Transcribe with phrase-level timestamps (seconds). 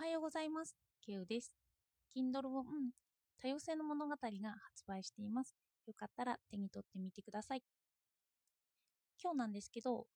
[0.00, 0.74] はようございます。
[1.04, 1.52] ケウです。
[2.16, 2.64] Kindle 本、
[3.36, 5.54] 多様性の物語が発売しています。
[5.86, 7.62] よかったら手に取ってみてください。
[9.22, 10.06] 今日なんですけど、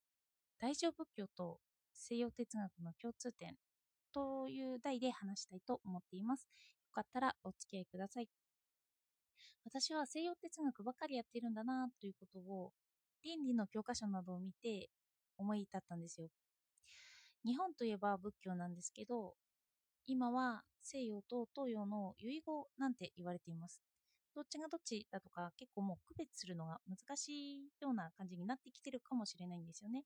[0.59, 1.59] 大乗仏教と
[1.93, 3.53] 西洋哲学の共通点
[4.11, 6.47] という題で話したいと思っています。
[6.87, 8.27] よかったらお付き合いください。
[9.65, 12.71] 私は西洋哲学ばかりやってるんだなということを
[13.23, 14.89] 倫理の教科書などを見て
[15.37, 16.29] 思い立ったんですよ。
[17.45, 19.35] 日本といえば仏教なんですけど、
[20.07, 23.81] 今は西洋と東洋の遺語なんて言われています。
[24.35, 30.03] どっちがどっちだとか結構もう区別するのが難しいような感じになってきてるかもしれないんですよね。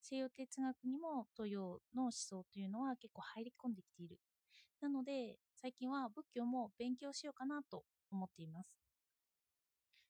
[0.00, 4.18] 西洋哲学にも東洋の思想というのは結構入り込んできている。
[4.80, 8.70] なので最近は仏教も勉強しようかなと思っています。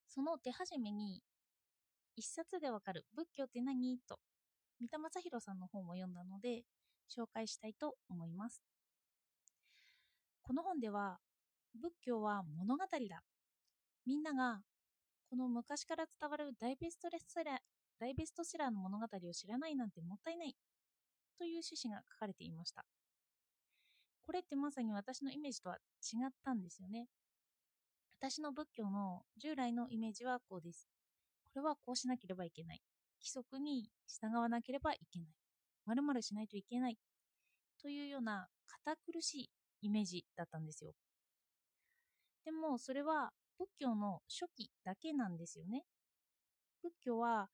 [0.07, 1.23] その手始めに
[2.17, 3.98] 一冊でわかる仏教って何？
[4.07, 4.21] と
[4.79, 6.62] 三田正弘さんの本を読んだので
[7.11, 8.62] 紹介したいと思います。
[10.48, 11.19] この本では
[11.79, 13.23] 仏教は物語だ。
[14.06, 14.61] みんなが
[15.28, 17.56] この昔から伝わる大ベストセラー
[18.00, 20.56] 大ベストセラーの物語を知らないなんてもったいない
[21.36, 22.86] という趣旨が書かれていました。
[24.25, 27.08] これってまさに私のイメージとは違ったんですよね。
[28.19, 30.89] 私の仏教の従来のイメージはこうです。
[31.53, 32.80] これはこうしなければいけない。
[33.20, 35.28] 規則に従わなければいけない。
[35.84, 36.97] 〇〇しないといけない。
[37.83, 38.48] というような
[38.86, 39.51] 堅苦しい
[39.83, 40.93] イメージだったんですよ。
[42.45, 45.85] でもそれは仏教の初期だけなんですよね。
[46.83, 47.48] 仏教は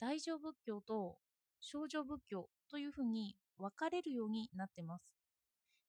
[0.00, 1.18] 大乗仏教と
[1.60, 5.04] 小乗仏教というふうに分かれるようになってます。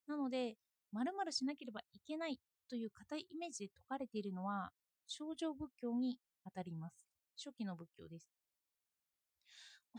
[0.08, 0.58] なので、
[0.92, 4.72] 〇〇しなければいけないという固いイメージで説かれているのは
[5.08, 7.08] 小乗仏教にあたります。
[7.38, 8.30] 初期の仏教です。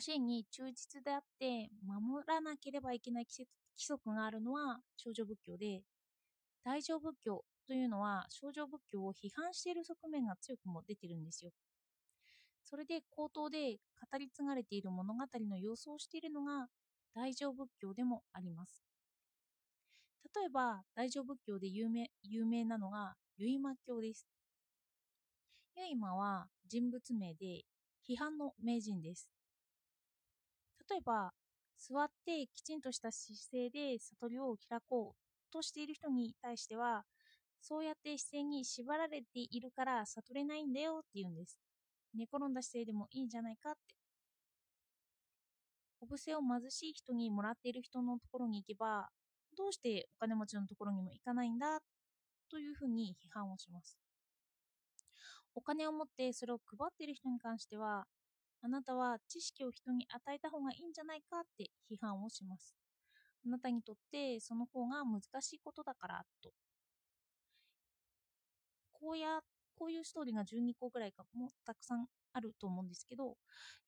[0.07, 5.83] 教えに忠実であって守らなければいけない季節規則があるのは少女仏教で
[6.65, 11.53] 大乗仏教というのは少女仏教を批判している側面が強くも出てるんですよ。
[12.65, 13.79] それで口頭で
[14.11, 16.69] 語り継がれている物語の様子をしているのが
[17.15, 18.83] 大乗仏教でもあります。
[20.35, 24.27] 例えば大乗仏教で有名有名なのが結馬教です。
[25.77, 27.65] 結馬は人物名で
[28.09, 29.29] 批判の名人です。
[30.89, 31.33] 例えば、
[31.89, 37.05] 座ってきちんとした姿勢で悟りを開こうとしている人に対しては、
[37.61, 41.59] そうやって姿勢に縛られているから悟れないんだよって言うんです。
[42.17, 43.95] 寝転んだ姿勢でもいいんじゃないかって。
[46.01, 49.09] お布施を貧しい人にもらっている人のところに行けば、
[49.57, 51.81] どうしてお金持ちのところにも行かないんだ？
[52.51, 53.97] というふうに批判をします。
[55.55, 58.05] お金を持ってそれを配っている人に関しては、
[58.65, 62.75] あなたは知識を人に与えた方がいいんじゃないかって批判をします。
[63.45, 66.51] あなたにとってその方が難しいことだからと。
[68.95, 69.41] こうや、
[69.75, 73.37] こういうストーリーが12個ぐらいかもたくさんあると思うんですけど、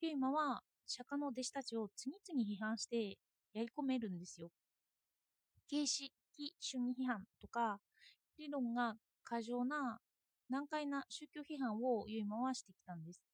[0.03, 3.17] ユイマは釈迦の弟子たちを次々批判して
[3.55, 4.51] やり込めるんですよ。
[5.71, 6.13] 形式
[6.61, 7.81] 主義批判とか、
[8.37, 10.01] 理論が過剰な
[10.51, 13.26] 難解な宗教批判をユイマはしてきたんです。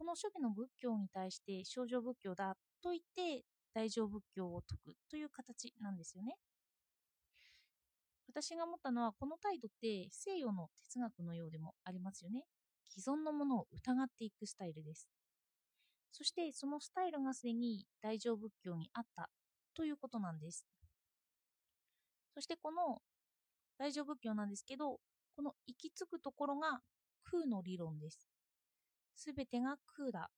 [0.00, 3.44] この初期の仏教に対して少女仏教だと言って
[3.74, 6.36] 大乗仏教を説くという形なんですよね。
[8.26, 12.44] 私が思ったのはこの態度って西洋の哲学のようでもありますよね。
[12.88, 15.06] 既存のものを疑っていくスタイルです。
[16.12, 19.28] そしてそのスタイルがすでに大乗仏教にあった
[19.74, 20.64] ということなんです。
[22.32, 23.02] そしてこの
[23.78, 24.98] 大乗仏教なんですけど、
[25.36, 26.80] この行き着くところが
[27.24, 28.29] 空の理論です。
[29.20, 30.30] すべてが空だ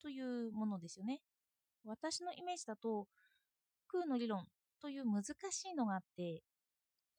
[0.00, 1.20] というものですよね。
[1.84, 3.08] 私のイメージだと
[3.88, 4.46] 空の理論
[4.80, 6.42] という難しいのがあって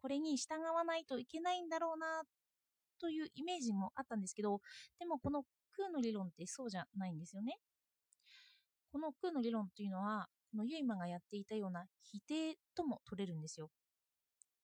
[0.01, 2.23] これに従わないといけないんだろうな
[2.97, 4.62] というイメージもあったんですけど
[5.00, 5.44] でもこの
[5.75, 7.57] 空の理論ってそうじゃないんですよね。
[8.94, 13.69] この空の理論というのはこのユイマがやっていたような否定とも取れるんですよ。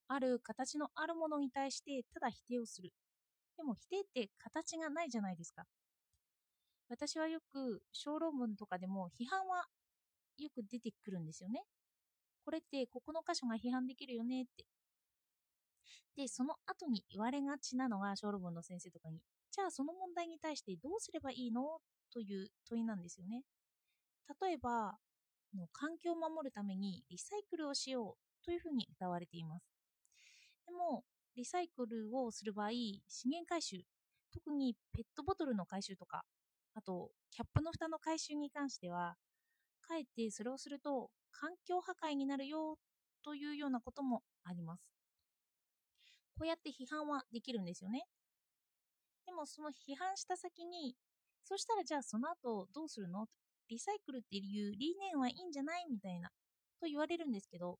[0.07, 2.94] ある形のあるものに対してただ否定をする。
[3.57, 5.65] でも否定って形がないじゃないですか。
[6.89, 9.65] 私はよく小論文とかでも批判は
[10.37, 11.63] よく出てくるんですよね。
[12.43, 14.65] これってここの箇所が批判できるよねって。
[16.15, 19.19] で、その後に言われがちなのが小論文の先生とかに、
[19.51, 21.79] じゃあその問題に対してどうすればいいの？
[22.13, 23.43] という問いなんですよね。
[24.41, 24.97] 例えば、
[25.53, 29.65] の環境を守るためにリサイクルをしようというふうに歌われています。
[30.65, 31.03] でも、
[31.35, 33.83] リサイクルをする場合、資源回収、
[34.33, 36.23] 特にペットボトルの回収とか、
[36.75, 39.16] あと、キャップの蓋の回収に関しては、
[39.81, 42.77] かえってそれをすると環境破壊になるよ
[43.24, 44.83] というようなこともあります。
[46.38, 48.04] こうやって批判はできるんですよね。
[49.25, 50.95] でもその批判した先に、
[51.44, 53.27] そしたらじゃあその後どうするの？
[53.69, 55.86] リサイクルっていう理念はいいんじゃない？
[55.89, 56.30] みたいな、
[56.80, 57.77] と言われるんですけど、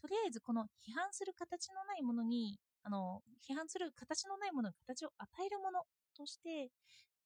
[0.00, 5.82] とりあえずこの批判する形のないものに、あの、批判する形のないものに形を与えるもの
[6.16, 6.70] として、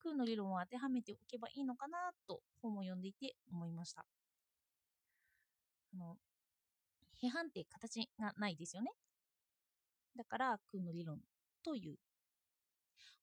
[0.03, 4.05] 空の理論を当てはめておけばいいのかなと本を読んでいて思いました。
[5.93, 6.17] あの、
[7.21, 8.91] 批判って形がないですよね。
[10.15, 11.19] だから空の理論
[11.63, 11.95] という。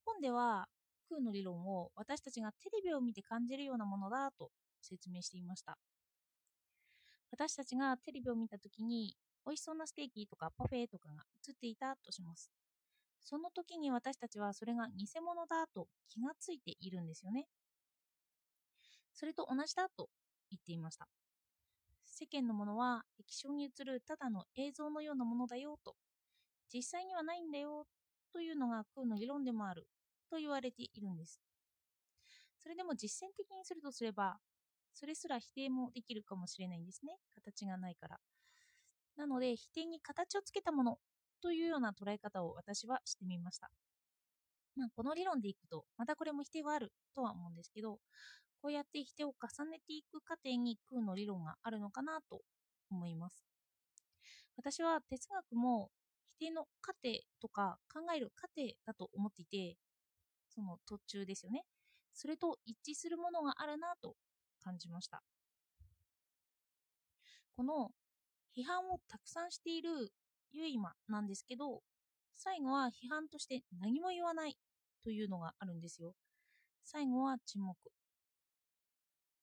[0.05, 0.69] 本では
[1.09, 4.51] 空の理論を私たちがテレビを見て感じるようなものだと
[4.81, 5.79] 説明していました。
[7.31, 12.51] 私たちがテレビを見たときに美味しそうなステーキとかパフェとかが映っていたとします。
[13.21, 17.47] その時に私たちはそれが偽物だと気がついているんですよね。
[19.13, 20.09] それと同じだと
[20.51, 21.09] 言っていました。
[22.07, 25.95] 世間のものは液晶に映るただの映像のようなものだよと、
[26.73, 27.87] 実際にはないんだよ
[28.33, 29.87] というのが空の理論でもある
[30.31, 31.41] と言われているんです。
[32.59, 34.39] それでも実践的にするとすれば、
[34.93, 37.17] それすら否定もできるかもしれないんですね。
[37.35, 38.19] 形がないから。
[39.17, 40.99] なので、否定に形をつけたもの
[41.41, 43.71] というような捉え方を私はしてみました。
[44.77, 47.99] まあ、この理論でいくと、またこれも否定はあるとは思うんですけど、
[48.63, 52.43] こうやって否定を重ねていく過程に空の理論があるのかなと
[52.91, 53.45] 思います。
[54.57, 55.91] 私は哲学も
[56.39, 59.77] 否定の過程とか考える過程だと思っていて、
[60.49, 61.65] その途中ですよね。
[62.13, 64.17] それと一致するものがあるなと
[64.61, 65.23] 感じました。
[67.57, 67.91] この
[68.57, 70.13] 批判をたくさんしている
[70.53, 71.83] ユイマなんですけど、
[72.37, 74.57] 最後は批判として何も言わない
[75.03, 76.15] というのがあるんですよ。
[76.85, 77.77] 最後は沈黙。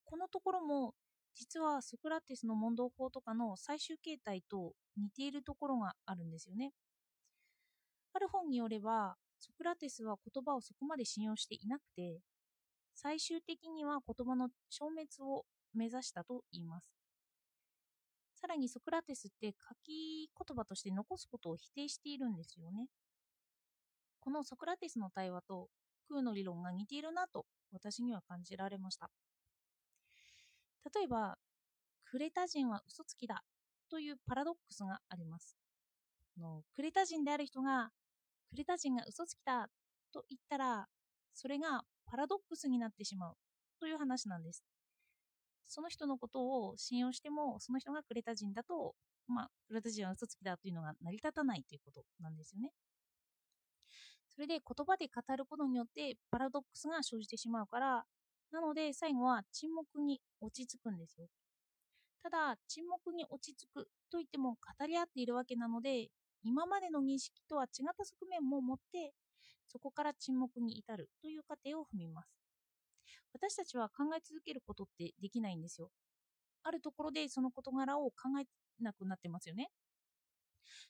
[0.05, 0.93] このところも
[1.35, 6.71] 実はソクラテスの問答法とかの最終形態と似ているところがあるんですよね。
[8.13, 12.21] ある本によれば、ソクラテスは言葉をそこまで信用していなくて、
[12.93, 15.43] 最終的には言葉の消滅を
[15.73, 17.04] 目指したと言います。
[18.45, 22.89] さらにソクラテスって書き言葉として残すことを否定しているんですよね。
[24.19, 25.69] このソクラテスの対話と
[26.09, 29.09] 空の理論が似ているなと私には感じられました。
[30.93, 31.39] 例えば、
[32.03, 33.41] クレタ人は嘘つきだ
[33.89, 35.57] というパラドックスがあります。
[36.37, 37.89] のクレタ人である人が、
[38.51, 39.69] クレタ人が嘘つきだ
[40.13, 40.85] と言ったら、
[41.33, 43.33] それがパラドックスになってしまう
[43.79, 44.63] という話なんです。
[45.67, 48.95] その人のことを信用しても、その人がクレタ人だと、
[49.27, 52.71] まあ、クレタ人は嘘つきだというのが成り立たないということなんですよね。
[54.29, 58.05] それで言葉で語ることによってパラドックスが生じてしまうから、
[58.51, 61.27] なので最後は沈黙に落ち着くんですよ。
[62.21, 66.09] ただ、沈黙に落ち着くといっても語り合っているわけなので、
[66.43, 69.13] 今までの認識とは違った側面も持って、
[69.67, 72.44] そこから沈黙に至るという過程を踏みます。
[73.35, 75.91] 私たちは考え続けることってできないんですよ。
[76.63, 78.45] あるところでその事柄を考え
[78.81, 79.69] なくなってますよね。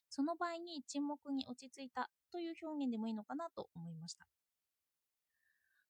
[0.10, 4.28] その場合に沈黙に落ち着いたという表現でもいいのかなと思いました。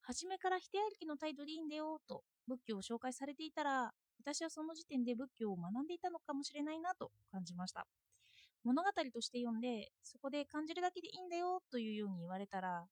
[0.02, 7.86] 初めから否定ありきの態度でいいんだよと仏教を紹介されていたら、私はその時点で仏教を学んでいたのかもしれないなと感じました。
[8.64, 12.86] 物語として読んで、そこで感じるだけでいいんだよというように言われたら、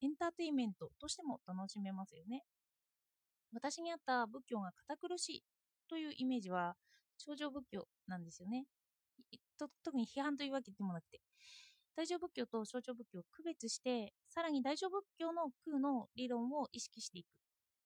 [0.00, 2.44] エンターテインメントとしても楽しめますよね。
[3.52, 5.44] 私にあった仏教が堅苦しい
[5.88, 6.76] というイメージは、
[7.18, 8.64] 少女仏教なんですよね。
[9.58, 11.20] 特に批判というわけでもなくて。
[11.96, 17.26] 大乗仏教と象徴仏教を区別して、さらに大乗仏教の空の理論を意識していく。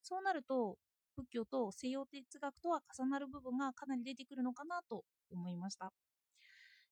[0.03, 0.79] そうなると、
[1.17, 5.93] 仏教と西洋哲学とは重なる部分がかなり出てくるのかなと思いました。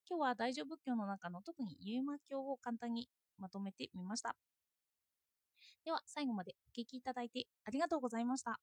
[0.09, 4.35] 今日は大乗仏教の中の特にユーマ教を簡単にまとめてみました。
[5.85, 8.59] では最後までお聴きいただいてありがとうございました。